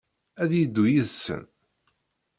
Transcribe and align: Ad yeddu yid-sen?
Ad 0.41 0.51
yeddu 0.59 0.83
yid-sen? 0.91 1.43